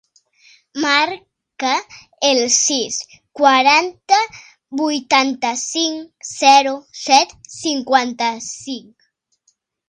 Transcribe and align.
Marca 0.83 1.73
el 2.29 2.39
sis, 2.55 2.97
quaranta, 3.41 4.17
vuitanta-cinc, 4.81 6.27
zero, 6.31 6.73
set, 7.03 7.37
cinquanta-cinc. 7.59 9.07